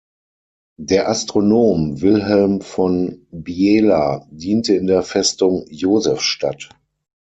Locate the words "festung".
5.03-5.63